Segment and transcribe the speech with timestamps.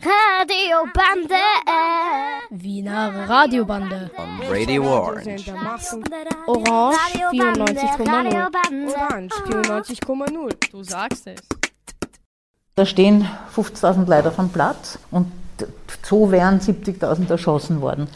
[0.00, 1.34] Radiobande.
[2.50, 4.10] Wiener Radiobande.
[4.16, 5.52] On Radio Orange.
[6.46, 6.98] Orange
[7.32, 8.48] 94,0.
[8.94, 10.70] Orange 94,0.
[10.70, 11.40] Du sagst es.
[12.76, 15.32] Da stehen 50.000 Leute auf dem Platz und
[16.02, 18.08] so wären 70.000 erschossen worden.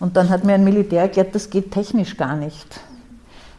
[0.00, 2.80] Und dann hat mir ein Militär erklärt, das geht technisch gar nicht.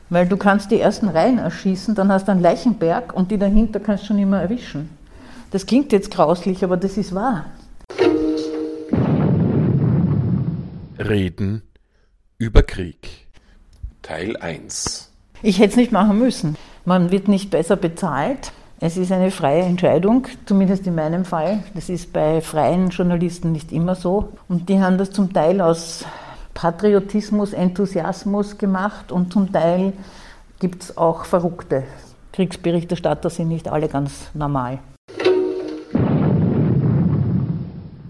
[0.09, 3.79] Weil du kannst die ersten Reihen erschießen, dann hast du einen Leichenberg und die dahinter
[3.79, 4.89] kannst du schon immer erwischen.
[5.53, 7.45] Das klingt jetzt grauslich, aber das ist wahr.
[10.97, 11.61] Reden
[12.39, 13.27] über Krieg.
[14.01, 15.11] Teil 1.
[15.43, 16.57] Ich hätte es nicht machen müssen.
[16.85, 18.51] Man wird nicht besser bezahlt.
[18.79, 21.63] Es ist eine freie Entscheidung, zumindest in meinem Fall.
[21.75, 24.29] Das ist bei freien Journalisten nicht immer so.
[24.49, 26.03] Und die haben das zum Teil aus
[26.55, 29.93] Patriotismus, Enthusiasmus gemacht und zum Teil
[30.57, 31.83] gibt es auch Verrückte.
[32.31, 34.79] Kriegsberichterstatter sind nicht alle ganz normal.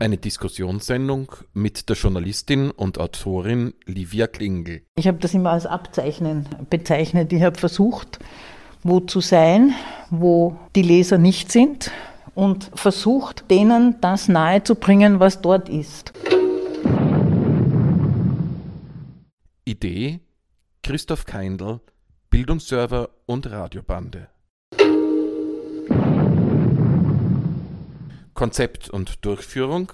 [0.03, 4.81] Eine Diskussionssendung mit der Journalistin und Autorin Livia Klingel.
[4.97, 7.31] Ich habe das immer als Abzeichnen bezeichnet.
[7.31, 8.19] Ich habe versucht,
[8.81, 9.73] wo zu sein,
[10.09, 11.89] wo die Leser nicht sind
[12.35, 16.11] und versucht, denen das nahezubringen, was dort ist.
[19.63, 20.19] Idee
[20.81, 21.79] Christoph Keindl,
[22.29, 24.32] Bildungsserver und Radiobande.
[28.33, 29.93] Konzept und Durchführung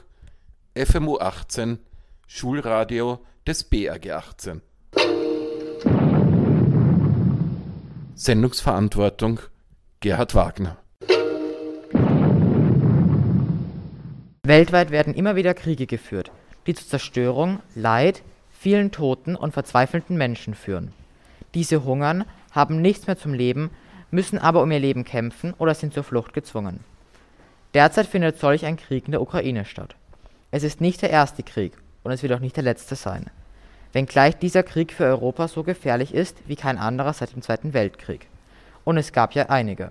[0.73, 1.77] FMU 18,
[2.25, 4.61] Schulradio des BRG 18.
[8.15, 9.41] Sendungsverantwortung
[9.99, 10.77] Gerhard Wagner.
[14.43, 16.31] Weltweit werden immer wieder Kriege geführt,
[16.65, 20.93] die zu Zerstörung, Leid, vielen Toten und verzweifelten Menschen führen.
[21.53, 23.69] Diese hungern, haben nichts mehr zum Leben,
[24.11, 26.79] müssen aber um ihr Leben kämpfen oder sind zur Flucht gezwungen.
[27.73, 29.95] Derzeit findet solch ein Krieg in der Ukraine statt.
[30.51, 33.29] Es ist nicht der erste Krieg und es wird auch nicht der letzte sein
[33.93, 38.27] wenngleich dieser Krieg für Europa so gefährlich ist wie kein anderer seit dem Zweiten Weltkrieg.
[38.83, 39.89] Und es gab ja einige.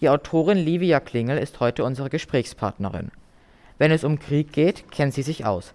[0.00, 3.10] Die Autorin Livia Klingel ist heute unsere Gesprächspartnerin.
[3.78, 5.74] Wenn es um Krieg geht, kennt sie sich aus.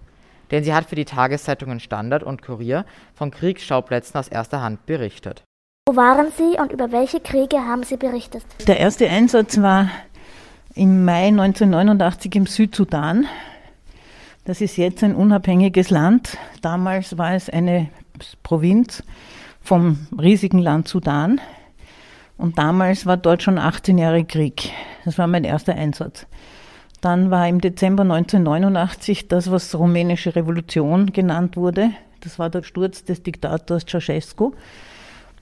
[0.51, 2.85] Denn sie hat für die Tageszeitungen Standard und Kurier
[3.15, 5.43] von Kriegsschauplätzen aus erster Hand berichtet.
[5.87, 8.43] Wo waren Sie und über welche Kriege haben Sie berichtet?
[8.67, 9.89] Der erste Einsatz war
[10.75, 13.25] im Mai 1989 im Südsudan.
[14.43, 16.37] Das ist jetzt ein unabhängiges Land.
[16.61, 17.89] Damals war es eine
[18.43, 19.01] Provinz
[19.61, 21.39] vom riesigen Land Sudan.
[22.37, 24.71] Und damals war dort schon 18 Jahre Krieg.
[25.05, 26.27] Das war mein erster Einsatz.
[26.99, 31.91] Dann war im Dezember 1989 das, was rumänische Revolution genannt wurde.
[32.19, 34.51] Das war der Sturz des Diktators Ceausescu.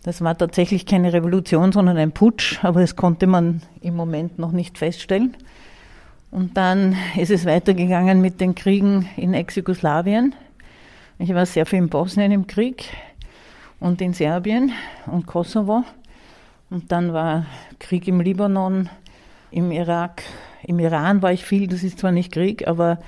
[0.03, 4.51] Das war tatsächlich keine Revolution, sondern ein Putsch, aber das konnte man im Moment noch
[4.51, 5.37] nicht feststellen.
[6.29, 10.35] Und dann ist es weitergegangen mit den Kriegen in Ex-Jugoslawien.
[11.19, 12.89] Ich war sehr viel in Bosnien im Krieg
[13.79, 14.73] und in Serbien
[15.05, 15.83] und Kosovo.
[16.69, 17.45] Und dann war
[17.79, 18.89] Krieg im Libanon,
[19.51, 20.23] im Irak,
[20.63, 21.67] im Iran war ich viel.
[21.67, 22.99] Das ist zwar nicht Krieg, aber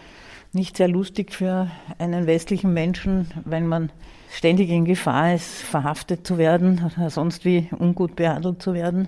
[0.53, 3.91] nicht sehr lustig für einen westlichen Menschen, wenn man
[4.35, 9.07] ständig in Gefahr ist, verhaftet zu werden oder sonst wie ungut behandelt zu werden.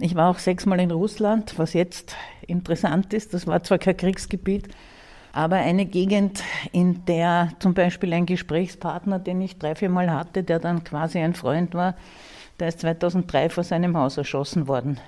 [0.00, 2.16] Ich war auch sechsmal in Russland, was jetzt
[2.46, 3.32] interessant ist.
[3.32, 4.68] Das war zwar kein Kriegsgebiet,
[5.32, 10.42] aber eine Gegend, in der zum Beispiel ein Gesprächspartner, den ich drei, vier Mal hatte,
[10.42, 11.94] der dann quasi ein Freund war,
[12.58, 14.98] der ist 2003 vor seinem Haus erschossen worden.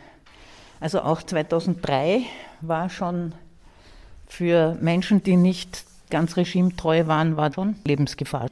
[0.79, 2.23] Also auch 2003
[2.61, 3.33] war schon
[4.29, 8.47] für Menschen, die nicht ganz regimetreu waren, war schon Lebensgefahr.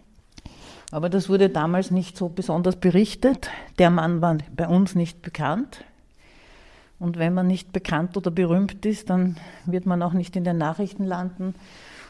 [0.91, 3.51] Aber das wurde damals nicht so besonders berichtet.
[3.79, 5.85] Der Mann war bei uns nicht bekannt.
[6.99, 9.37] Und wenn man nicht bekannt oder berühmt ist, dann
[9.67, 11.55] wird man auch nicht in den Nachrichten landen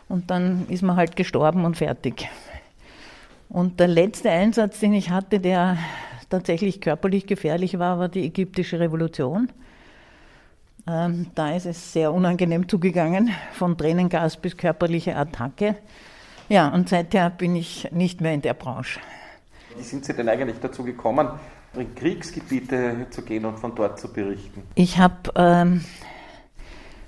[0.09, 2.28] und dann ist man halt gestorben und fertig.
[3.48, 5.78] Und der letzte Einsatz, den ich hatte, der
[6.31, 9.50] tatsächlich körperlich gefährlich war, war die ägyptische Revolution.
[10.88, 15.77] Ähm, da ist es sehr unangenehm zugegangen, von Tränengas bis körperliche Attacke.
[16.48, 19.01] Ja, und seither bin ich nicht mehr in der Branche.
[19.77, 21.28] Wie sind Sie denn eigentlich dazu gekommen,
[21.75, 24.63] in Kriegsgebiete zu gehen und von dort zu berichten?
[24.75, 25.84] Ich habe ähm,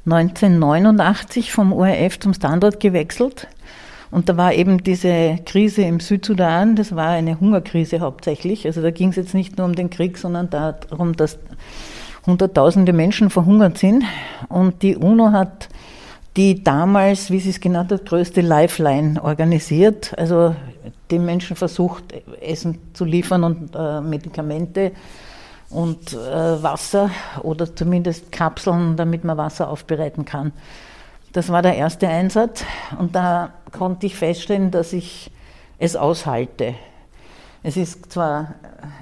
[0.06, 3.49] 1989 vom ORF zum Standort gewechselt.
[4.11, 8.64] Und da war eben diese Krise im Südsudan, das war eine Hungerkrise hauptsächlich.
[8.64, 11.38] Also da ging es jetzt nicht nur um den Krieg, sondern darum, dass
[12.26, 14.05] Hunderttausende Menschen verhungert sind.
[14.49, 15.69] Und die UNO hat
[16.38, 20.17] die damals, wie sie es genannt hat, größte Lifeline organisiert.
[20.17, 20.55] Also
[21.11, 22.05] den Menschen versucht,
[22.40, 24.93] Essen zu liefern und äh, Medikamente
[25.69, 27.11] und äh, Wasser
[27.43, 30.52] oder zumindest Kapseln, damit man Wasser aufbereiten kann.
[31.32, 32.64] Das war der erste Einsatz
[32.99, 35.32] und da konnte ich feststellen, dass ich
[35.79, 36.75] es aushalte.
[37.64, 38.55] Es ist zwar,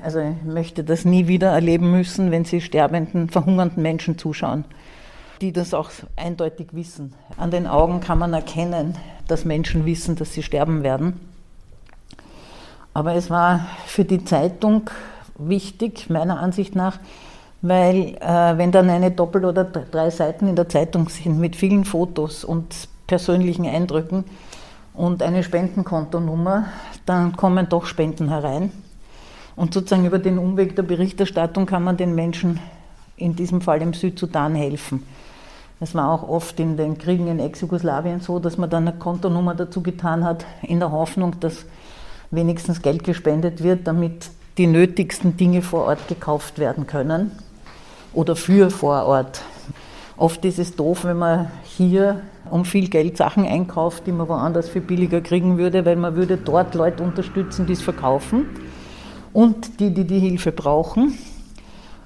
[0.03, 4.65] also ich möchte das nie wieder erleben müssen, wenn Sie sterbenden, verhungernden Menschen zuschauen,
[5.41, 7.15] die das auch eindeutig wissen.
[7.37, 8.97] An den Augen kann man erkennen,
[9.29, 11.21] dass Menschen wissen, dass sie sterben werden.
[12.95, 14.91] Aber es war für die Zeitung
[15.39, 16.99] wichtig, meiner Ansicht nach,
[17.61, 21.85] weil äh, wenn dann eine Doppel- oder drei Seiten in der Zeitung sind mit vielen
[21.85, 24.25] Fotos und persönlichen Eindrücken
[24.95, 26.67] und eine Spendenkontonummer,
[27.05, 28.73] dann kommen doch Spenden herein.
[29.57, 32.61] Und sozusagen über den Umweg der Berichterstattung kann man den Menschen
[33.17, 35.03] in diesem Fall im Südsudan helfen.
[35.79, 39.55] Es war auch oft in den Kriegen in Ex-Jugoslawien so, dass man dann eine Kontonummer
[39.55, 41.67] dazu getan hat, in der Hoffnung, dass
[42.31, 47.31] wenigstens Geld gespendet wird, damit die nötigsten Dinge vor Ort gekauft werden können
[48.15, 49.43] oder für vor Ort.
[50.17, 54.69] Oft ist es doof, wenn man hier um viel Geld Sachen einkauft, die man woanders
[54.71, 58.47] für billiger kriegen würde, weil man würde dort Leute unterstützen, die es verkaufen
[59.35, 61.19] und die, die die Hilfe brauchen.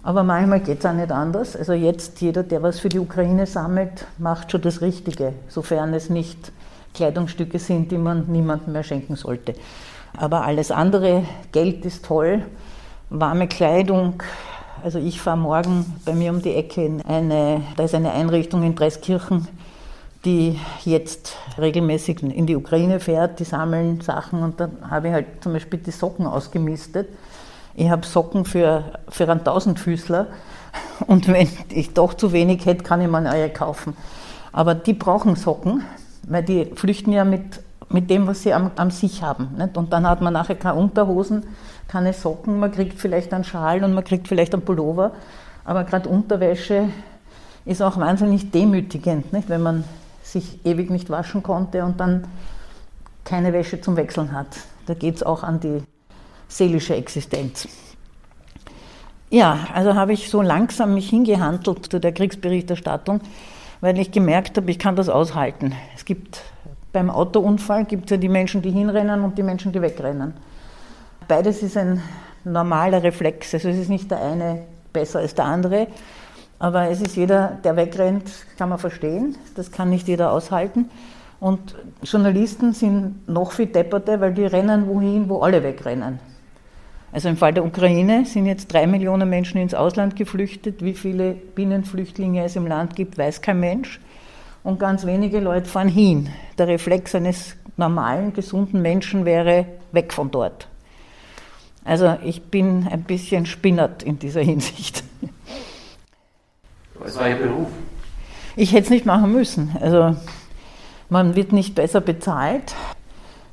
[0.03, 1.57] Aber manchmal geht es auch nicht anders.
[1.57, 6.09] Also jetzt jeder, der was für die Ukraine sammelt, macht schon das Richtige, sofern es
[6.09, 6.53] nicht
[6.95, 9.55] Kleidungsstücke sind, die man niemandem mehr schenken sollte.
[10.17, 12.43] Aber alles andere, Geld ist toll,
[13.11, 14.23] warme Kleidung,
[14.83, 18.63] also ich fahre morgen bei mir um die Ecke in eine, da ist eine Einrichtung
[18.63, 19.47] in Dreiskirchen,
[20.25, 25.27] die jetzt regelmäßig in die Ukraine fährt, die sammeln Sachen und dann habe ich halt
[25.43, 27.09] zum Beispiel die Socken ausgemistet.
[27.81, 30.27] Ich habe Socken für, für einen Tausendfüßler
[31.07, 33.97] und wenn ich doch zu wenig hätte, kann ich mir neue kaufen.
[34.53, 35.83] Aber die brauchen Socken,
[36.29, 39.55] weil die flüchten ja mit, mit dem, was sie am, am sich haben.
[39.57, 39.79] Nicht?
[39.79, 41.47] Und dann hat man nachher keine Unterhosen,
[41.89, 45.13] keine Socken, man kriegt vielleicht einen Schal und man kriegt vielleicht einen Pullover,
[45.65, 46.91] aber gerade Unterwäsche
[47.65, 49.49] ist auch wahnsinnig demütigend, nicht?
[49.49, 49.85] wenn man
[50.23, 52.25] sich ewig nicht waschen konnte und dann
[53.25, 54.49] keine Wäsche zum Wechseln hat.
[54.85, 55.83] Da geht es auch an die
[56.51, 57.69] seelische Existenz.
[59.31, 63.21] Ja, also habe ich so langsam mich hingehandelt zu der Kriegsberichterstattung,
[63.81, 65.73] weil ich gemerkt habe, ich kann das aushalten.
[65.95, 66.43] Es gibt
[66.93, 70.35] beim Autounfall gibt es ja die Menschen, die hinrennen und die Menschen, die wegrennen.
[71.29, 72.03] Beides ist ein
[72.45, 73.55] normaler Reflex.
[73.55, 74.63] Also es ist nicht der eine
[74.93, 75.87] besser als der andere.
[76.59, 79.37] Aber es ist jeder, der wegrennt, kann man verstehen.
[79.55, 80.91] Das kann nicht jeder aushalten.
[81.39, 86.19] Und Journalisten sind noch viel depperte, weil die rennen wohin, wo alle wegrennen.
[87.13, 90.85] Also im Fall der Ukraine sind jetzt drei Millionen Menschen ins Ausland geflüchtet.
[90.85, 94.01] Wie viele Binnenflüchtlinge es im Land gibt, weiß kein Mensch.
[94.63, 96.29] Und ganz wenige Leute fahren hin.
[96.59, 100.69] Der Reflex eines normalen, gesunden Menschen wäre weg von dort.
[101.85, 105.03] Also ich bin ein bisschen spinnert in dieser Hinsicht.
[106.95, 107.69] Was war Ihr Beruf?
[108.55, 109.77] Ich hätte es nicht machen müssen.
[109.81, 110.15] Also
[111.09, 112.75] man wird nicht besser bezahlt.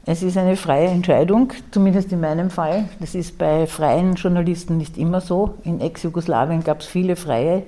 [0.10, 2.88] Es ist eine freie Entscheidung, zumindest in meinem Fall.
[3.02, 5.56] Das ist bei freien Journalisten nicht immer so.
[5.66, 7.64] In Ex-Jugoslawien gab es viele Freie,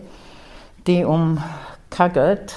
[0.88, 1.44] die um
[2.14, 2.56] Geld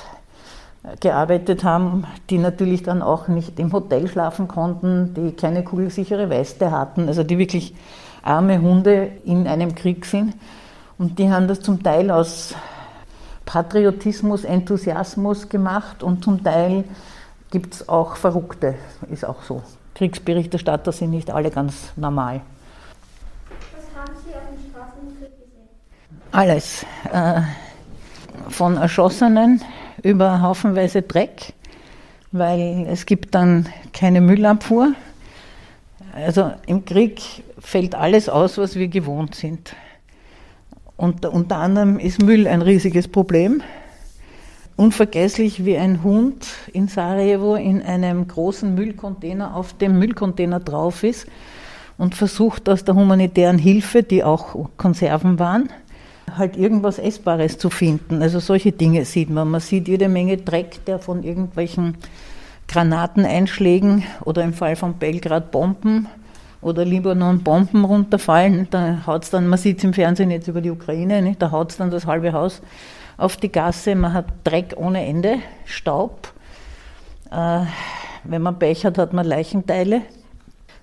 [1.00, 6.70] gearbeitet haben, die natürlich dann auch nicht im Hotel schlafen konnten, die keine kugelsichere Weste
[6.70, 7.74] hatten, also die wirklich
[8.22, 10.36] arme Hunde in einem Krieg sind.
[10.96, 12.54] Und die haben das zum Teil aus
[13.44, 16.84] Patriotismus, Enthusiasmus gemacht und zum Teil
[17.52, 18.74] gibt es auch Verrückte,
[19.10, 19.62] ist auch so.
[19.94, 22.40] Kriegsberichterstatter sind nicht alle ganz normal.
[23.76, 25.68] Was haben Sie auf den Straßenkrieg gesehen?
[26.32, 26.84] Alles.
[27.12, 27.42] Äh,
[28.48, 29.62] von Erschossenen
[30.02, 31.52] über haufenweise Dreck,
[32.32, 34.94] weil es gibt dann keine Müllabfuhr.
[36.14, 37.20] Also im Krieg
[37.58, 39.76] fällt alles aus, was wir gewohnt sind.
[40.96, 43.62] Und unter anderem ist Müll ein riesiges Problem.
[44.82, 51.28] Unvergesslich, wie ein Hund in Sarajevo in einem großen Müllcontainer auf dem Müllcontainer drauf ist
[51.98, 55.68] und versucht aus der humanitären Hilfe, die auch Konserven waren,
[56.36, 58.22] halt irgendwas Essbares zu finden.
[58.22, 59.52] Also solche Dinge sieht man.
[59.52, 61.96] Man sieht jede Menge Dreck, der von irgendwelchen
[62.66, 66.08] Granateneinschlägen oder im Fall von Belgrad Bomben
[66.60, 68.66] oder Libanon Bomben runterfallen.
[68.72, 71.40] Da haut's dann, man sieht es im Fernsehen jetzt über die Ukraine, nicht?
[71.40, 72.60] da es dann das halbe Haus
[73.16, 73.94] auf die Gasse.
[73.94, 76.32] Man hat Dreck ohne Ende, Staub.
[77.30, 77.64] Äh,
[78.24, 80.02] wenn man Pech hat, hat man Leichenteile.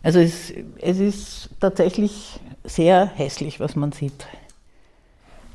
[0.04, 4.28] Also es, es ist tatsächlich sehr hässlich, was man sieht.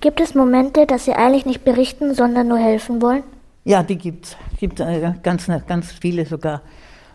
[0.00, 3.22] Gibt es Momente, dass Sie eigentlich nicht berichten, sondern nur helfen wollen?
[3.64, 4.36] Ja, die gibt es.
[4.58, 4.82] Gibt
[5.22, 6.60] ganz, ganz viele sogar.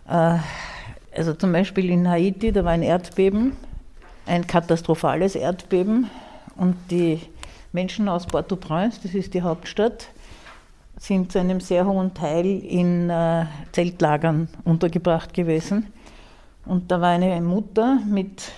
[0.08, 0.38] Äh,
[1.16, 3.54] also zum Beispiel in Haiti, da war ein Erdbeben,
[4.25, 6.10] ein katastrophales Erdbeben
[6.56, 7.22] und die
[7.71, 10.07] Menschen aus Port-au-Prince, das ist die Hauptstadt,
[10.97, 15.88] sind zu einem sehr hohen Teil in äh, Zeltlagern untergebracht gewesen.
[16.65, 18.51] Und da war eine Mutter mit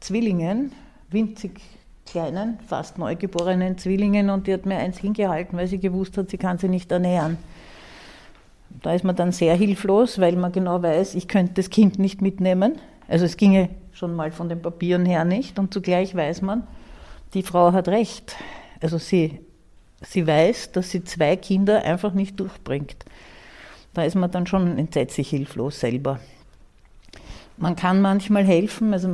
[0.00, 0.72] Zwillingen,
[1.10, 1.60] winzig
[2.06, 6.38] kleinen, fast neugeborenen Zwillingen, und die hat mir eins hingehalten, weil sie gewusst hat, sie
[6.38, 7.38] kann sie nicht ernähren.
[8.82, 12.22] Da ist man dann sehr hilflos, weil man genau weiß, ich könnte das Kind nicht
[12.22, 12.78] mitnehmen.
[13.08, 15.58] Also es ginge schon mal von den Papieren her nicht.
[15.58, 16.66] Und zugleich weiß man,
[17.34, 18.36] die Frau hat recht.
[18.80, 19.40] Also sie,
[20.02, 23.04] sie weiß, dass sie zwei Kinder einfach nicht durchbringt.
[23.92, 26.20] Da ist man dann schon entsetzlich hilflos selber.
[27.56, 28.92] Man kann manchmal helfen.
[28.92, 29.08] Also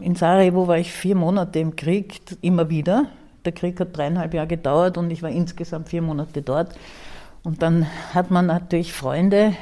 [0.00, 3.06] in Sarajevo war ich vier Monate im Krieg, immer wieder.
[3.44, 6.74] Der Krieg hat dreieinhalb Jahre gedauert und ich war insgesamt vier Monate dort.
[7.42, 9.54] Und dann hat man natürlich Freunde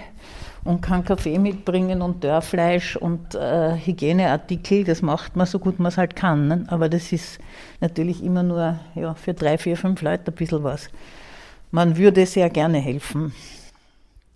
[0.64, 4.84] und kann Kaffee mitbringen und Dörrfleisch und äh, Hygieneartikel.
[4.84, 6.48] Das macht man so gut man es halt kann.
[6.48, 6.64] Ne?
[6.68, 7.38] Aber das ist
[7.80, 10.88] natürlich immer nur ja, für drei, vier, fünf Leute ein bisschen was.
[11.70, 13.32] Man würde sehr gerne helfen.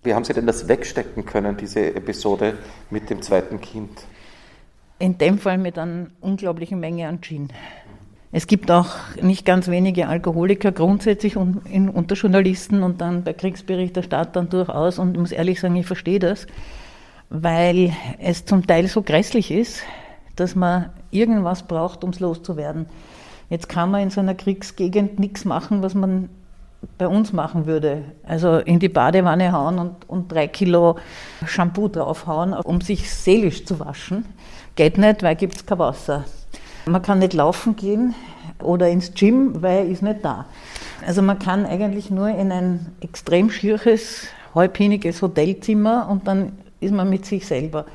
[0.03, 2.59] Wie haben Sie denn das wegstecken können, diese Episode
[2.91, 4.05] mit dem zweiten Kind?
[4.99, 7.49] In dem Fall mit einer unglaublichen Menge an Gin.
[8.35, 8.89] Es gibt auch
[9.21, 14.99] nicht ganz wenige Alkoholiker grundsätzlich unter Journalisten und dann bei Kriegsberichterstattern durchaus.
[14.99, 16.47] Und ich muss ehrlich sagen, ich verstehe das,
[17.29, 19.83] weil es zum Teil so grässlich ist,
[20.37, 22.87] dass man irgendwas braucht, um es loszuwerden.
[23.51, 26.31] Jetzt kann man in so einer Kriegsgegend nichts machen, was man
[26.97, 28.03] bei uns machen würde.
[28.23, 30.97] Also in die Badewanne hauen und, und drei Kilo
[31.45, 34.25] Shampoo draufhauen, um sich seelisch zu waschen.
[34.75, 36.25] Geht nicht, weil gibt es kein Wasser.
[36.87, 38.15] Man kann nicht laufen gehen
[38.61, 40.47] oder ins Gym, weil er ist nicht da.
[41.07, 47.09] Also man kann eigentlich nur in ein extrem schieres, halbhiniges Hotelzimmer und dann ist man
[47.09, 47.87] mit sich selber.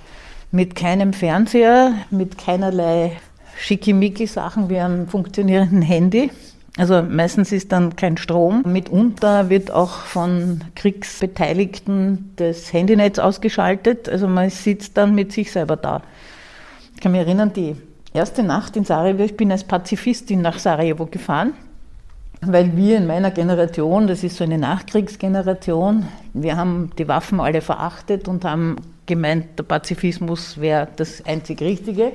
[0.52, 3.18] Mit keinem Fernseher, mit keinerlei
[3.60, 6.32] Schickimicki-Sachen wie einem funktionierenden Handy.
[6.78, 8.62] Also meistens ist dann kein Strom.
[8.66, 14.08] Mitunter wird auch von Kriegsbeteiligten das Handynetz ausgeschaltet.
[14.08, 16.04] Also man sitzt dann mit sich selber da.
[16.94, 17.76] Ich kann mich erinnern, die
[18.14, 21.54] erste Nacht in Sarajevo, ich bin als Pazifistin nach Sarajevo gefahren,
[22.42, 27.62] weil wir in meiner Generation, das ist so eine Nachkriegsgeneration, wir haben die Waffen alle
[27.62, 32.12] verachtet und haben gemeint, der Pazifismus wäre das einzig Richtige.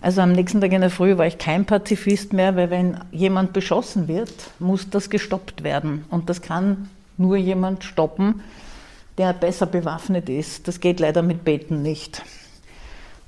[0.00, 3.52] Also am nächsten Tag in der Früh war ich kein Pazifist mehr, weil wenn jemand
[3.52, 6.06] beschossen wird, muss das gestoppt werden.
[6.08, 8.40] Und das kann nur jemand stoppen,
[9.18, 10.66] der besser bewaffnet ist.
[10.68, 12.22] Das geht leider mit Beten nicht.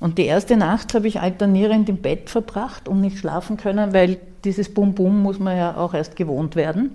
[0.03, 4.17] Und die erste Nacht habe ich alternierend im Bett verbracht und nicht schlafen können, weil
[4.43, 6.91] dieses Bum-Bum muss man ja auch erst gewohnt werden.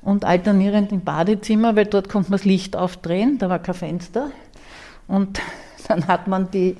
[0.00, 4.30] Und alternierend im Badezimmer, weil dort konnte man das Licht aufdrehen, da war kein Fenster.
[5.06, 5.40] Und
[5.88, 6.78] dann hat man die,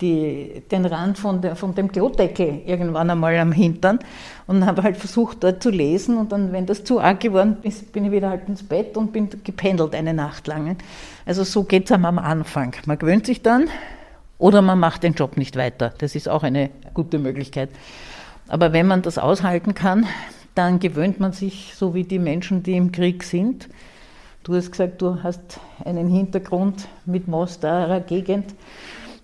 [0.00, 4.00] die, den Rand von, der, von dem Klodeckel irgendwann einmal am Hintern
[4.48, 6.18] und habe halt versucht, dort zu lesen.
[6.18, 9.12] Und dann, wenn das zu arg geworden ist, bin ich wieder halt ins Bett und
[9.12, 10.76] bin gependelt eine Nacht lang.
[11.24, 12.74] Also so geht es am Anfang.
[12.84, 13.68] Man gewöhnt sich dann
[14.38, 15.92] oder man macht den Job nicht weiter.
[15.98, 17.70] Das ist auch eine gute Möglichkeit.
[18.46, 20.06] Aber wenn man das aushalten kann,
[20.54, 23.68] dann gewöhnt man sich, so wie die Menschen, die im Krieg sind.
[24.42, 28.54] Du hast gesagt, du hast einen Hintergrund mit Mostarer Gegend.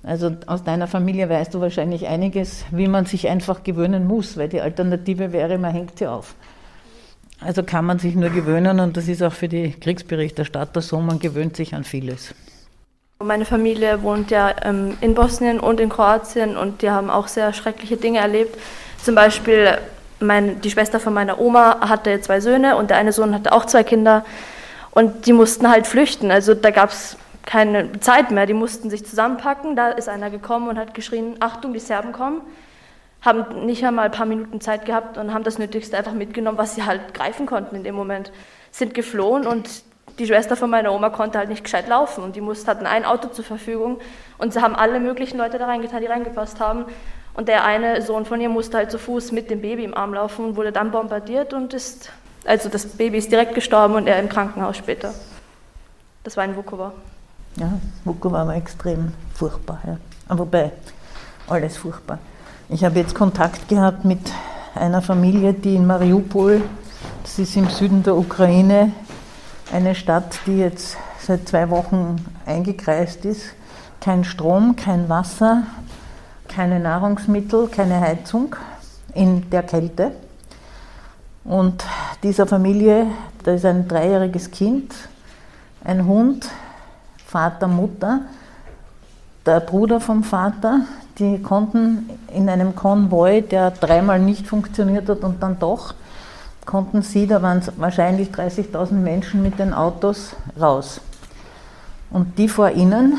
[0.02, 4.50] Also aus deiner Familie weißt du wahrscheinlich einiges, wie man sich einfach gewöhnen muss, weil
[4.50, 6.34] die Alternative wäre, man hängt sie auf.
[7.40, 11.18] Also kann man sich nur gewöhnen und das ist auch für die Kriegsberichterstatter so, man
[11.18, 12.34] gewöhnt sich an vieles.
[13.24, 17.54] Meine Familie wohnt ja ähm, in Bosnien und in Kroatien und die haben auch sehr
[17.54, 18.58] schreckliche Dinge erlebt.
[19.02, 19.78] Zum Beispiel
[20.20, 23.64] mein, die Schwester von meiner Oma hatte zwei Söhne und der eine Sohn hatte auch
[23.64, 24.24] zwei Kinder
[24.90, 26.30] und die mussten halt flüchten.
[26.30, 27.16] Also da gab es
[27.46, 29.74] keine Zeit mehr, die mussten sich zusammenpacken.
[29.74, 32.42] Da ist einer gekommen und hat geschrien, Achtung, die Serben kommen.
[33.22, 36.74] Haben nicht einmal ein paar Minuten Zeit gehabt und haben das Nötigste einfach mitgenommen, was
[36.74, 38.32] sie halt greifen konnten in dem Moment.
[38.70, 39.68] Sind geflohen und
[40.18, 43.04] die Schwester von meiner Oma konnte halt nicht gescheit laufen und die mussten, hatten ein
[43.04, 43.98] Auto zur Verfügung
[44.38, 46.84] und sie haben alle möglichen Leute da reingetan, die reingepasst haben.
[47.34, 50.14] Und der eine Sohn von ihr musste halt zu Fuß mit dem Baby im Arm
[50.14, 52.10] laufen und wurde dann bombardiert und ist,
[52.44, 55.12] also das Baby ist direkt gestorben und er im Krankenhaus später.
[56.22, 56.92] Das war in Vukovar.
[57.56, 57.72] Ja,
[58.04, 59.80] Vukovar war extrem furchtbar.
[59.84, 59.98] Ja.
[60.38, 60.70] Wobei,
[61.48, 62.18] alles furchtbar.
[62.68, 64.32] Ich habe jetzt Kontakt gehabt mit
[64.74, 66.62] einer Familie, die in Mariupol,
[67.22, 68.92] das ist im Süden der Ukraine,
[69.74, 73.54] eine Stadt, die jetzt seit zwei Wochen eingekreist ist.
[74.00, 75.64] Kein Strom, kein Wasser,
[76.46, 78.54] keine Nahrungsmittel, keine Heizung
[79.14, 80.12] in der Kälte.
[81.42, 81.84] Und
[82.22, 83.08] dieser Familie,
[83.42, 84.94] da ist ein dreijähriges Kind,
[85.82, 86.48] ein Hund,
[87.26, 88.20] Vater, Mutter,
[89.44, 90.82] der Bruder vom Vater,
[91.18, 95.94] die konnten in einem Konvoi, der dreimal nicht funktioniert hat und dann doch,
[96.66, 101.00] konnten sie, da waren wahrscheinlich 30.000 Menschen mit den Autos raus.
[102.10, 103.18] Und die vor ihnen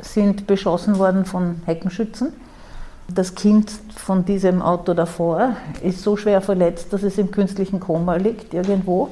[0.00, 2.32] sind beschossen worden von Heckenschützen.
[3.12, 8.16] Das Kind von diesem Auto davor ist so schwer verletzt, dass es im künstlichen Koma
[8.16, 9.08] liegt irgendwo,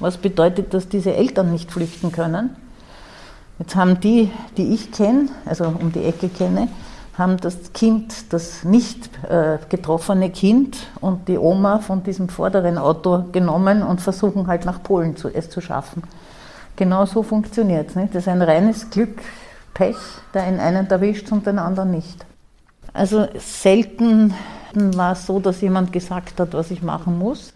[0.00, 2.50] was bedeutet, dass diese Eltern nicht flüchten können.
[3.58, 6.68] Jetzt haben die, die ich kenne, also um die Ecke kenne,
[7.18, 13.24] haben das Kind, das nicht äh, getroffene Kind und die Oma von diesem vorderen Auto
[13.32, 16.04] genommen und versuchen halt nach Polen zu, es zu schaffen.
[16.76, 17.94] Genau so funktioniert es.
[18.12, 19.20] Das ist ein reines Glück,
[19.74, 19.96] Pech,
[20.32, 22.24] der in einen erwischt und den anderen nicht.
[22.92, 24.32] Also selten
[24.74, 27.52] war es so, dass jemand gesagt hat, was ich machen muss.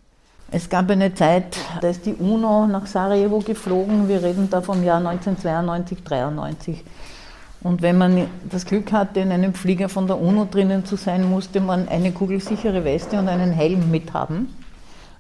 [0.50, 4.09] Es gab eine Zeit, da ist die UNO nach Sarajevo geflogen.
[4.09, 6.85] Wir reden da vom Jahr 1992, 93.
[7.62, 11.28] Und wenn man das Glück hatte, in einem Flieger von der UNO drinnen zu sein,
[11.28, 14.49] musste man eine kugelsichere Weste und einen Helm mithaben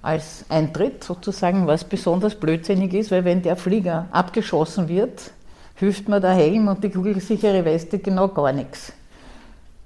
[0.02, 5.30] als Eintritt sozusagen, was besonders blödsinnig ist, weil wenn der Flieger abgeschossen wird,
[5.76, 8.92] hilft mir der Helm und die kugelsichere Weste genau gar nichts.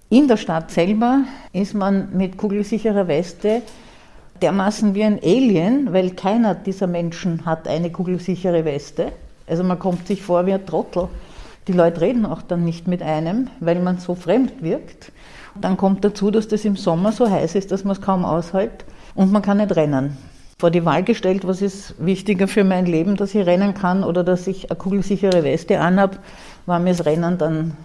[0.08, 3.62] In der Stadt selber ist man mit kugelsicherer Weste
[4.40, 9.12] dermaßen wie ein Alien, weil keiner dieser Menschen hat eine kugelsichere Weste.
[9.46, 11.08] Also man kommt sich vor wie ein Trottel.
[11.68, 15.10] Die Leute reden auch dann nicht mit einem, weil man so fremd wirkt.
[15.60, 18.84] Dann kommt dazu, dass das im Sommer so heiß ist, dass man es kaum aushält
[19.14, 20.16] und man kann nicht rennen.
[20.58, 24.22] Vor die Wahl gestellt, was ist wichtiger für mein Leben, dass ich rennen kann oder
[24.22, 26.18] dass ich eine kugelsichere Weste anhabe,
[26.66, 27.76] war mir das Rennen dann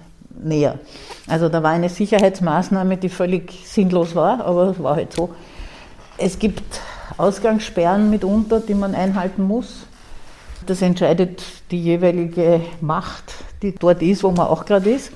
[0.42, 0.80] näher.
[1.28, 5.32] Also da war eine Sicherheitsmaßnahme, die völlig sinnlos war, aber es war halt so.
[6.18, 6.82] Es gibt
[7.18, 9.86] Ausgangssperren mitunter, die man einhalten muss.
[10.66, 15.12] Das entscheidet die jeweilige Macht, die dort ist, wo man auch gerade ist.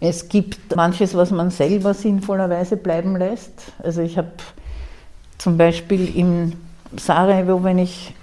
[0.00, 3.52] Es gibt manches, was man selber sinnvollerweise bleiben lässt.
[3.82, 4.32] Also ich habe
[5.38, 6.52] zum Beispiel im
[6.96, 8.14] Sarajevo, wenn ich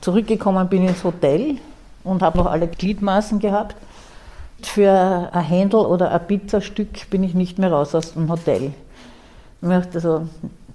[0.00, 1.56] zurückgekommen bin ins Hotel
[2.04, 3.76] und habe noch alle Gliedmaßen gehabt,
[4.62, 8.72] für ein Händel oder ein Pizzastück bin ich nicht mehr raus aus dem Hotel.
[9.60, 10.28] Also,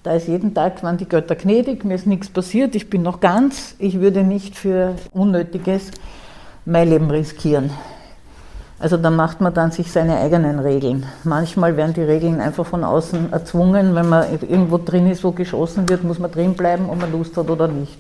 [0.04, 3.22] da ist jeden Tag, waren die Götter gnädig, mir ist nichts passiert, ich bin noch
[3.22, 5.92] ganz, ich würde nicht für Unnötiges
[6.66, 7.72] mein Leben riskieren.
[8.80, 11.06] Also da macht man dann sich seine eigenen Regeln.
[11.24, 13.96] Manchmal werden die Regeln einfach von außen erzwungen.
[13.96, 17.38] Wenn man irgendwo drin ist, wo geschossen wird, muss man drin bleiben, ob man Lust
[17.38, 17.98] hat oder nicht.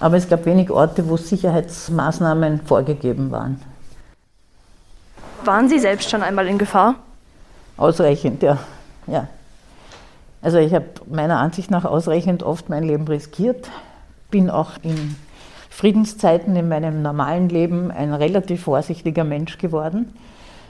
[0.00, 3.60] Aber es gab wenig Orte, wo Sicherheitsmaßnahmen vorgegeben waren.
[5.44, 6.96] Waren Sie selbst schon einmal in Gefahr?
[7.76, 8.58] Ausreichend, ja.
[9.06, 9.28] ja.
[10.42, 13.68] Also ich habe meiner Ansicht nach ausreichend oft mein Leben riskiert,
[14.30, 15.16] bin auch in
[15.74, 20.14] Friedenszeiten in meinem normalen Leben ein relativ vorsichtiger Mensch geworden.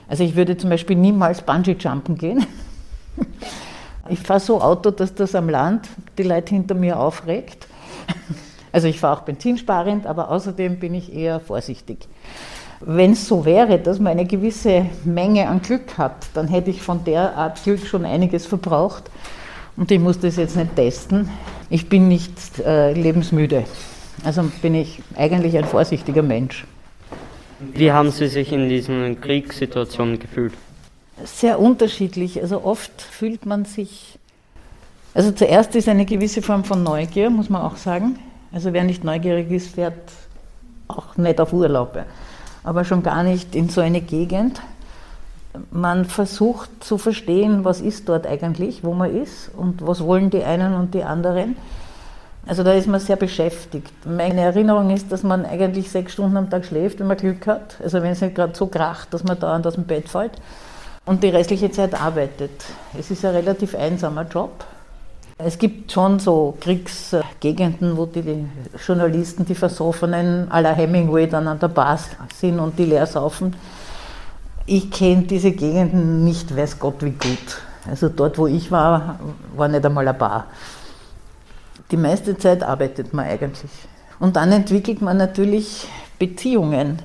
[0.07, 2.45] Also ich würde zum Beispiel niemals Bungee-Jumpen gehen.
[4.07, 5.87] Ich fahre so Auto, dass das am Land
[6.19, 7.67] die Leute hinter mir aufregt.
[8.71, 12.09] Also ich fahre auch benzinsparend, aber außerdem bin ich eher vorsichtig.
[12.81, 16.81] Wenn es so wäre, dass man eine gewisse Menge an Glück hat, dann hätte ich
[16.81, 19.09] von der Art Glück schon einiges verbraucht.
[19.77, 21.29] Und ich muss das jetzt nicht testen.
[21.69, 23.63] Ich bin nicht äh, lebensmüde.
[24.23, 26.65] Also bin ich eigentlich ein vorsichtiger Mensch.
[27.59, 30.53] Wie haben Sie sich in diesen Kriegssituationen gefühlt?
[31.23, 32.41] Sehr unterschiedlich.
[32.41, 34.19] Also oft fühlt man sich,
[35.13, 38.19] also zuerst ist eine gewisse Form von Neugier, muss man auch sagen.
[38.51, 39.93] Also wer nicht neugierig ist, fährt
[40.87, 41.97] auch nicht auf Urlaub,
[42.63, 44.61] aber schon gar nicht in so eine Gegend.
[45.71, 50.43] Man versucht zu verstehen, was ist dort eigentlich, wo man ist und was wollen die
[50.43, 51.55] einen und die anderen.
[52.47, 53.91] Also da ist man sehr beschäftigt.
[54.05, 57.77] Meine Erinnerung ist, dass man eigentlich sechs Stunden am Tag schläft, wenn man Glück hat.
[57.83, 60.33] Also wenn es nicht gerade so kracht, dass man dauernd aus dem Bett fällt.
[61.05, 62.65] Und die restliche Zeit arbeitet.
[62.97, 64.63] Es ist ein relativ einsamer Job.
[65.37, 68.45] Es gibt schon so Kriegsgegenden, wo die
[68.85, 71.99] Journalisten, die Versoffenen aller Hemingway dann an der Bar
[72.33, 73.55] sind und die leer saufen.
[74.65, 77.61] Ich kenne diese Gegenden nicht, weiß Gott wie gut.
[77.89, 79.19] Also dort, wo ich war,
[79.55, 80.45] war nicht einmal eine Bar.
[81.91, 83.71] Die meiste Zeit arbeitet man eigentlich.
[84.19, 86.99] Und dann entwickelt man natürlich Beziehungen.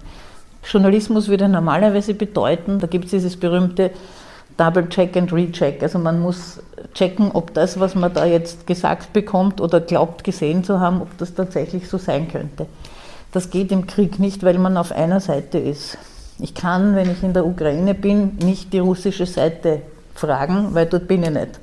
[0.64, 3.90] Journalismus würde normalerweise bedeuten, da gibt es dieses berühmte
[4.56, 5.82] Double Check and Recheck.
[5.82, 6.60] Also man muss
[6.94, 11.16] checken, ob das, was man da jetzt gesagt bekommt oder glaubt gesehen zu haben, ob
[11.18, 12.66] das tatsächlich so sein könnte.
[13.32, 15.98] Das geht im Krieg nicht, weil man auf einer Seite ist.
[16.38, 19.82] Ich kann, wenn ich in der Ukraine bin, nicht die russische Seite
[20.14, 21.60] fragen, weil dort bin ich nicht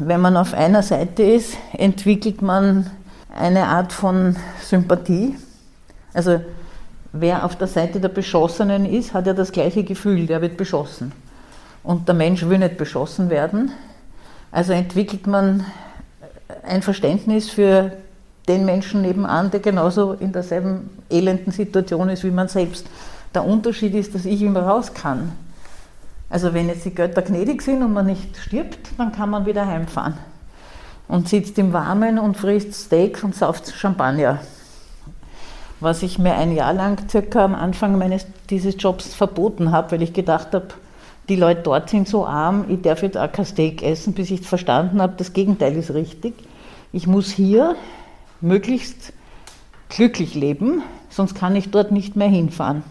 [0.00, 2.90] wenn man auf einer Seite ist, entwickelt man
[3.34, 5.36] eine Art von Sympathie.
[6.12, 6.40] Also
[7.12, 11.12] wer auf der Seite der Beschossenen ist, hat ja das gleiche Gefühl, der wird beschossen.
[11.82, 13.72] Und der Mensch will nicht beschossen werden.
[14.50, 15.64] Also entwickelt man
[16.66, 17.92] ein Verständnis für
[18.48, 22.86] den Menschen nebenan, der genauso in derselben elenden Situation ist wie man selbst.
[23.34, 25.32] Der Unterschied ist, dass ich immer raus kann.
[26.30, 29.66] Also wenn jetzt die Götter gnädig sind und man nicht stirbt, dann kann man wieder
[29.66, 30.14] heimfahren
[31.08, 34.40] und sitzt im Warmen und frisst Steak und sauft Champagner.
[35.80, 40.02] Was ich mir ein Jahr lang circa am Anfang meines, dieses Jobs verboten habe, weil
[40.02, 40.68] ich gedacht habe,
[41.28, 44.42] die Leute dort sind so arm, ich darf jetzt auch kein Steak essen, bis ich
[44.42, 46.34] verstanden habe, das Gegenteil ist richtig.
[46.92, 47.76] Ich muss hier
[48.40, 49.12] möglichst
[49.88, 52.82] glücklich leben, sonst kann ich dort nicht mehr hinfahren.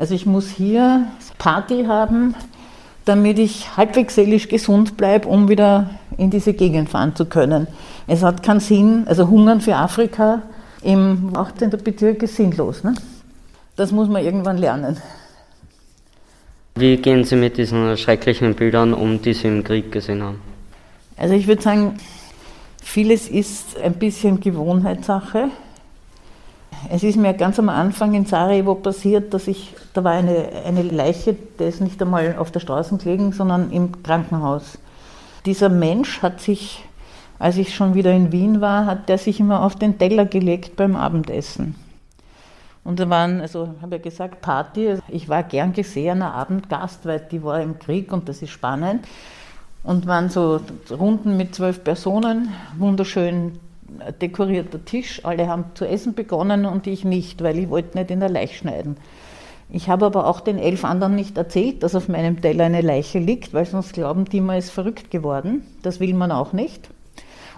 [0.00, 2.34] Also ich muss hier Party haben,
[3.04, 7.66] damit ich halbwegs seelisch gesund bleibe, um wieder in diese Gegend fahren zu können.
[8.06, 10.40] Es hat keinen Sinn, also Hungern für Afrika
[10.82, 11.68] im 18.
[11.84, 12.82] Bezirk ist sinnlos.
[12.82, 12.94] Ne?
[13.76, 14.96] Das muss man irgendwann lernen.
[16.76, 20.40] Wie gehen Sie mit diesen schrecklichen Bildern um, die Sie im Krieg gesehen haben?
[21.18, 21.98] Also ich würde sagen,
[22.82, 25.50] vieles ist ein bisschen Gewohnheitssache.
[26.88, 30.82] Es ist mir ganz am Anfang in Sarajevo passiert, dass ich, da war eine, eine
[30.82, 34.78] Leiche, der ist nicht einmal auf der Straße gelegen, sondern im Krankenhaus.
[35.44, 36.84] Dieser Mensch hat sich,
[37.38, 40.76] als ich schon wieder in Wien war, hat der sich immer auf den Teller gelegt
[40.76, 41.74] beim Abendessen.
[42.82, 44.96] Und da waren, also habe ich gesagt, Party.
[45.08, 49.06] Ich war gern gesehener Abendgast, weil die war im Krieg und das ist spannend.
[49.82, 53.58] Und waren so Runden mit zwölf Personen, wunderschön
[54.20, 55.24] dekorierter Tisch.
[55.24, 58.54] Alle haben zu essen begonnen und ich nicht, weil ich wollte nicht in der Leiche
[58.54, 58.96] schneiden.
[59.72, 63.20] Ich habe aber auch den elf anderen nicht erzählt, dass auf meinem Teller eine Leiche
[63.20, 65.64] liegt, weil sonst glauben die, man ist verrückt geworden.
[65.82, 66.88] Das will man auch nicht.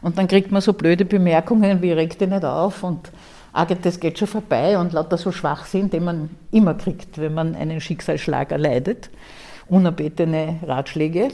[0.02, 3.10] Und dann kriegt man so blöde Bemerkungen wie regt dich nicht auf und
[3.54, 7.54] Agit, das geht schon vorbei und lauter so Schwachsinn, den man immer kriegt, wenn man
[7.54, 9.10] einen Schicksalsschlag erleidet.
[9.68, 11.28] Unerbetene Ratschläge.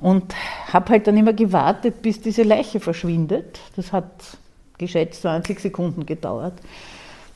[0.00, 0.34] Und
[0.72, 3.60] habe halt dann immer gewartet, bis diese Leiche verschwindet.
[3.76, 4.10] Das hat
[4.78, 6.54] geschätzt 20 Sekunden gedauert.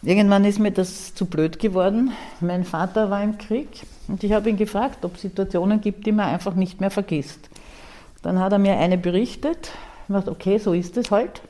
[0.02, 2.12] Irgendwann ist mir das zu blöd geworden.
[2.40, 3.68] Mein Vater war im Krieg
[4.08, 7.48] und ich habe ihn gefragt, ob es Situationen gibt, die man einfach nicht mehr vergisst.
[8.22, 9.70] Dann hat er mir eine berichtet.
[10.08, 11.40] Ich dachte, okay, so ist es halt.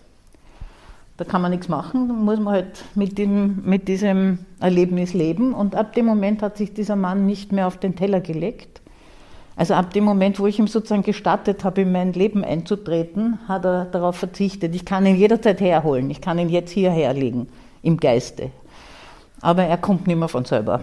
[1.16, 5.54] Da kann man nichts machen, da muss man halt mit, dem, mit diesem Erlebnis leben.
[5.54, 8.80] Und ab dem Moment hat sich dieser Mann nicht mehr auf den Teller gelegt.
[9.56, 13.64] Also ab dem Moment, wo ich ihm sozusagen gestattet habe, in mein Leben einzutreten, hat
[13.64, 14.74] er darauf verzichtet.
[14.74, 17.48] Ich kann ihn jederzeit herholen, ich kann ihn jetzt hierher legen,
[17.82, 18.50] im Geiste.
[19.40, 20.80] Aber er kommt nicht mehr von selber.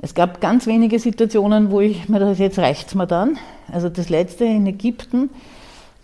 [0.00, 3.38] Es gab ganz wenige Situationen, wo ich mir das jetzt reicht mir dann.
[3.72, 5.30] Also das letzte in Ägypten,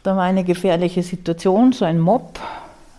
[0.02, 2.40] da war eine gefährliche Situation, so ein Mob,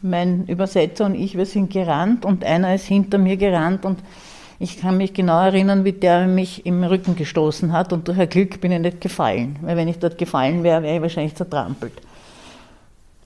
[0.03, 3.99] mein Übersetzer und ich, wir sind gerannt und einer ist hinter mir gerannt und
[4.62, 8.30] ich kann mich genau erinnern, wie der mich im Rücken gestoßen hat und durch ein
[8.30, 11.93] Glück bin ich nicht gefallen, weil wenn ich dort gefallen wäre, wäre ich wahrscheinlich zertrampelt.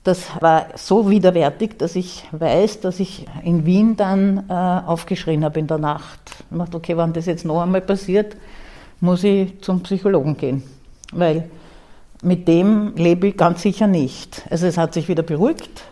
[0.06, 5.60] Das war so widerwärtig, dass ich weiß, dass ich in Wien dann äh, aufgeschrien habe
[5.60, 6.20] in der Nacht.
[6.52, 8.38] Ich dachte, okay, wenn das jetzt noch einmal passiert,
[9.02, 10.64] muss ich zum Psychologen gehen,
[11.12, 11.50] weil
[12.22, 14.44] mit dem lebe ich ganz sicher nicht.
[14.50, 15.84] Also es hat sich wieder beruhigt,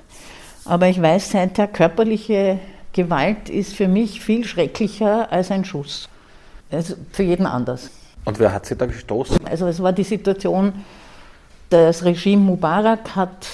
[0.63, 2.59] aber ich weiß seither, körperliche
[2.93, 6.07] Gewalt ist für mich viel schrecklicher als ein Schuss.
[6.71, 7.89] Also für jeden anders.
[8.25, 9.45] Und wer hat sie da gestoßen?
[9.45, 10.73] Also es war die Situation,
[11.69, 13.47] das Regime Mubarak hat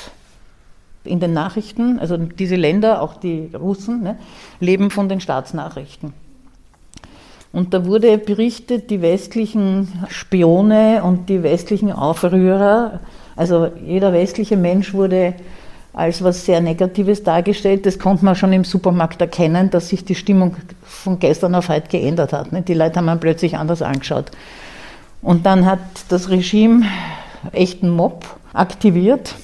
[1.04, 4.20] in den Nachrichten, also diese Länder, auch die Russen, ne,
[4.60, 6.14] leben von den Staatsnachrichten.
[7.52, 13.00] Und da wurde berichtet, die westlichen Spione und die westlichen Aufrührer,
[13.36, 15.34] also jeder westliche Mensch wurde
[15.94, 17.86] als was sehr Negatives dargestellt.
[17.86, 21.88] Das konnte man schon im Supermarkt erkennen, dass sich die Stimmung von gestern auf heute
[21.90, 22.48] geändert hat.
[22.68, 24.32] Die Leute haben man plötzlich anders angeschaut.
[25.22, 26.86] Und dann hat das Regime
[27.52, 29.36] echten Mob aktiviert,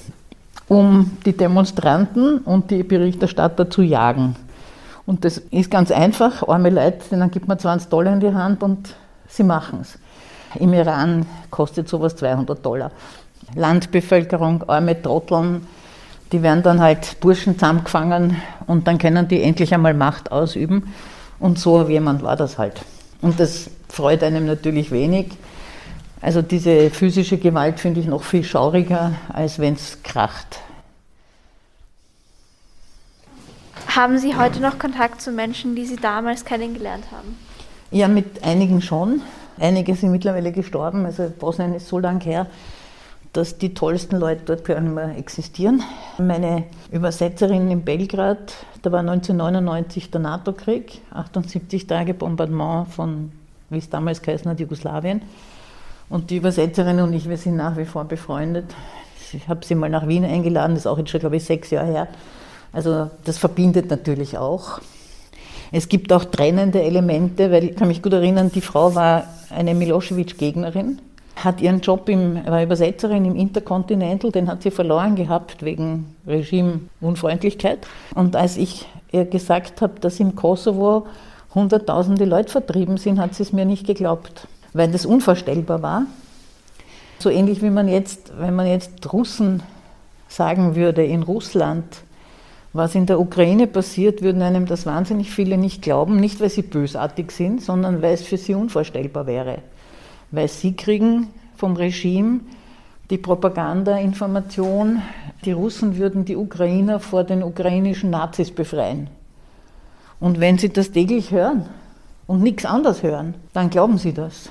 [0.68, 4.36] um die Demonstranten und die Berichterstatter zu jagen.
[5.04, 6.46] Und das ist ganz einfach.
[6.48, 8.94] Arme Leute, denen gibt man 20 Dollar in die Hand und
[9.28, 9.98] sie machen es.
[10.60, 12.90] Im Iran kostet sowas 200 Dollar.
[13.54, 15.66] Landbevölkerung, arme Trotteln,
[16.32, 18.36] die werden dann halt Burschen zusammengefangen
[18.66, 20.92] und dann können die endlich einmal Macht ausüben.
[21.38, 22.80] Und so jemand war das halt.
[23.20, 25.32] Und das freut einem natürlich wenig.
[26.20, 30.60] Also diese physische Gewalt finde ich noch viel schauriger, als wenn es kracht.
[33.94, 37.36] Haben Sie heute noch Kontakt zu Menschen, die Sie damals kennengelernt haben?
[37.90, 39.22] Ja, mit einigen schon.
[39.58, 41.06] Einige sind mittlerweile gestorben.
[41.06, 42.46] Also Bosnien ist so lang her
[43.36, 45.82] dass die tollsten Leute dort gar nicht mehr existieren.
[46.18, 53.32] Meine Übersetzerin in Belgrad, da war 1999 der NATO-Krieg, 78 Tage Bombardement von,
[53.68, 55.22] wie es damals geheißen hat, Jugoslawien.
[56.08, 58.74] Und die Übersetzerin und ich, wir sind nach wie vor befreundet.
[59.32, 61.70] Ich habe sie mal nach Wien eingeladen, das ist auch jetzt schon, glaube ich, sechs
[61.70, 62.08] Jahre her.
[62.72, 64.80] Also das verbindet natürlich auch.
[65.72, 69.74] Es gibt auch trennende Elemente, weil ich kann mich gut erinnern, die Frau war eine
[69.74, 71.00] Milosevic-Gegnerin,
[71.36, 77.86] hat ihren Job, im, war Übersetzerin im Intercontinental, den hat sie verloren gehabt wegen Regimeunfreundlichkeit.
[78.14, 81.06] Und als ich ihr gesagt habe, dass im Kosovo
[81.54, 86.02] hunderttausende Leute vertrieben sind, hat sie es mir nicht geglaubt, weil das unvorstellbar war.
[87.18, 89.62] So ähnlich wie man jetzt, wenn man jetzt Russen
[90.28, 91.84] sagen würde in Russland,
[92.72, 96.62] was in der Ukraine passiert, würden einem das wahnsinnig viele nicht glauben, nicht weil sie
[96.62, 99.58] bösartig sind, sondern weil es für sie unvorstellbar wäre.
[100.30, 102.40] Weil sie kriegen vom Regime
[103.10, 105.02] die Propaganda-Information,
[105.44, 109.08] die Russen würden die Ukrainer vor den ukrainischen Nazis befreien.
[110.18, 111.66] Und wenn sie das täglich hören
[112.26, 114.50] und nichts anderes hören, dann glauben sie das.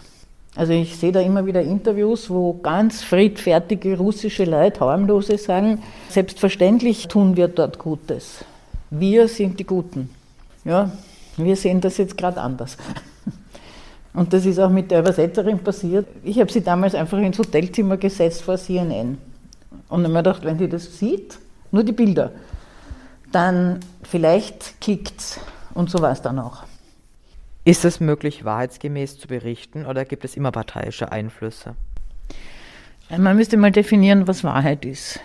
[0.55, 7.09] Also ich sehe da immer wieder Interviews, wo ganz friedfertige russische Leute, harmlose, sagen, selbstverständlich
[7.09, 8.45] tun wir dort Gutes.
[8.89, 10.09] Wir sind die Guten.
[10.63, 10.91] Ja,
[11.35, 12.77] wir sehen das jetzt gerade anders.
[14.15, 16.08] Und das ist auch mit der Übersetzerin passiert.
[16.23, 19.17] Ich habe sie damals einfach ins Hotelzimmer gesetzt vor CNN.
[19.89, 21.38] Und dann habe mir gedacht, wenn die das sieht,
[21.71, 22.32] nur die Bilder,
[23.32, 25.39] dann vielleicht klickt's.
[25.73, 26.63] Und so war es dann auch.
[27.65, 31.75] Ist es möglich, wahrheitsgemäß zu berichten oder gibt es immer parteiische Einflüsse?
[33.10, 35.19] Man müsste mal definieren, was Wahrheit ist.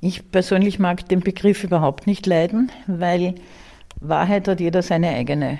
[0.00, 3.36] Ich persönlich mag den Begriff überhaupt nicht leiden, weil
[4.00, 5.58] Wahrheit hat jeder seine eigene.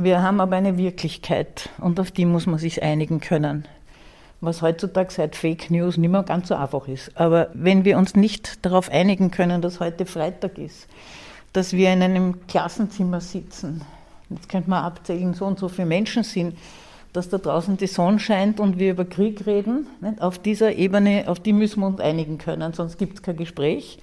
[0.00, 3.66] Wir haben aber eine Wirklichkeit und auf die muss man sich einigen können.
[4.40, 7.10] Was heutzutage seit Fake News nicht mehr ganz so einfach ist.
[7.16, 10.86] Aber wenn wir uns nicht darauf einigen können, dass heute Freitag ist,
[11.52, 13.82] dass wir in einem Klassenzimmer sitzen.
[14.30, 16.56] Jetzt könnte man abzählen, so und so viele Menschen sind,
[17.12, 19.88] dass da draußen die Sonne scheint und wir über Krieg reden.
[20.20, 23.98] Auf dieser Ebene, auf die müssen wir uns einigen können, sonst gibt es kein Gespräch.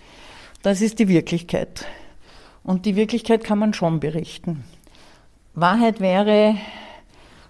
[0.62, 1.86] Das ist die Wirklichkeit.
[2.66, 4.66] Und die Wirklichkeit kann man schon berichten.
[5.56, 6.56] Wahrheit wäre,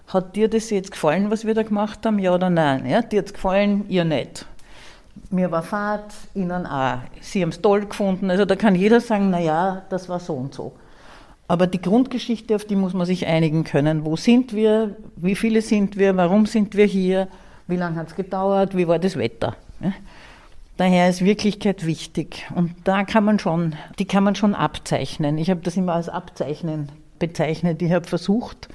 [0.08, 2.86] hat dir das jetzt gefallen, was wir da gemacht haben, ja oder nein?
[2.86, 4.46] Ja, dir hat es gefallen, ihr nicht
[5.30, 6.98] mir war Fahrt, Ihnen auch.
[7.20, 8.30] Sie haben es toll gefunden.
[8.30, 10.72] Also da kann jeder sagen, naja, das war so und so.
[11.48, 14.04] Aber die Grundgeschichte, auf die muss man sich einigen können.
[14.04, 14.96] Wo sind wir?
[15.16, 16.16] Wie viele sind wir?
[16.16, 17.28] Warum sind wir hier?
[17.68, 18.76] Wie lange hat es gedauert?
[18.76, 19.56] Wie war das Wetter?
[19.80, 19.92] Ja?
[20.76, 22.46] Daher ist Wirklichkeit wichtig.
[22.54, 25.38] Und da kann man schon, die kann man schon abzeichnen.
[25.38, 27.82] Ich habe das immer als Abzeichnen bezeichnet.
[27.82, 28.68] Ich habe versucht,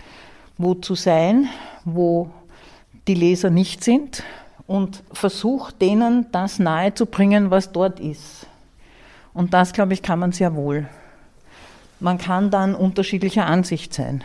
[0.57, 1.49] wo zu sein,
[1.85, 2.29] wo
[3.07, 4.23] die Leser nicht sind
[4.67, 8.47] und versucht denen das nahezubringen, was dort ist.
[9.33, 10.87] Und das, glaube ich, kann man sehr wohl.
[11.99, 14.23] Man kann dann unterschiedlicher Ansicht sein.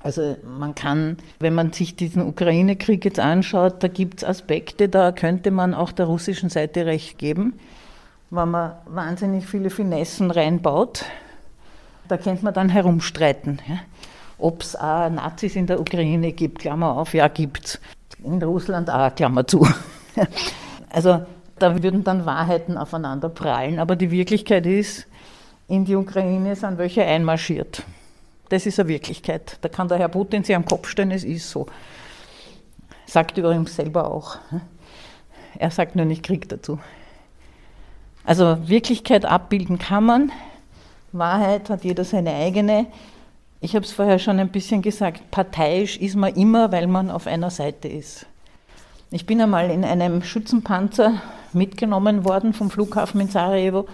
[0.00, 5.12] Also man kann, wenn man sich diesen Ukraine-Krieg jetzt anschaut, da gibt es Aspekte, da
[5.12, 7.54] könnte man auch der russischen Seite recht geben,
[8.30, 11.04] wenn man wahnsinnig viele Finessen reinbaut.
[12.08, 13.60] Da könnte man dann herumstreiten.
[13.68, 13.80] Ja.
[14.38, 17.80] Ob es auch Nazis in der Ukraine gibt, Klammer auf, ja, gibt es
[18.22, 19.66] in Russland auch, Klammer zu.
[20.90, 21.26] Also
[21.58, 25.06] da würden dann Wahrheiten aufeinander prallen, aber die Wirklichkeit ist,
[25.68, 27.82] in die Ukraine sind welche einmarschiert.
[28.48, 29.58] Das ist eine Wirklichkeit.
[29.60, 31.66] Da kann der Herr Putin sich am Kopf stellen, es ist so.
[33.04, 34.38] Sagt übrigens selber auch.
[35.58, 36.78] Er sagt nur nicht Krieg dazu.
[38.24, 40.32] Also Wirklichkeit abbilden kann man.
[41.12, 42.86] Wahrheit hat jeder seine eigene.
[43.60, 47.26] Ich habe es vorher schon ein bisschen gesagt, parteiisch ist man immer, weil man auf
[47.26, 48.26] einer Seite ist.
[49.10, 51.14] Ich bin einmal in einem Schützenpanzer
[51.54, 53.86] mitgenommen worden vom Flughafen in Sarajevo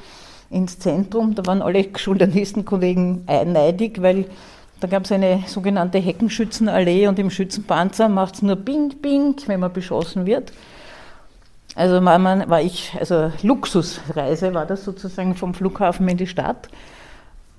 [0.50, 1.34] ins Zentrum.
[1.34, 4.26] Da waren alle Journalistenkollegen neidig, weil
[4.80, 9.60] da gab es eine sogenannte Heckenschützenallee und im Schützenpanzer macht es nur Bing, Bing, wenn
[9.60, 10.52] man beschossen wird.
[11.76, 16.68] Also war, war ich, also Luxusreise war das sozusagen vom Flughafen in die Stadt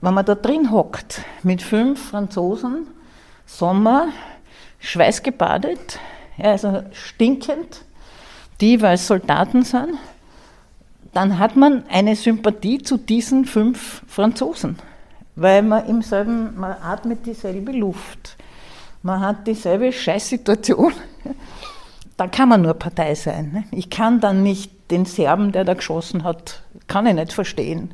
[0.06, 2.86] wenn man da drin hockt mit fünf Franzosen,
[3.48, 4.10] Sommer,
[4.80, 6.00] schweißgebadet,
[6.38, 7.82] also stinkend,
[8.62, 9.98] die, weil Soldaten sind,
[11.12, 14.78] dann hat man eine Sympathie zu diesen fünf Franzosen,
[15.36, 18.38] weil man im selben, man atmet dieselbe Luft,
[19.02, 20.94] man hat dieselbe Scheißsituation.
[22.18, 23.52] Da kann man nur Partei sein.
[23.52, 23.64] Ne?
[23.72, 27.94] Ich kann dann nicht den Serben, der da geschossen hat, kann ich nicht verstehen.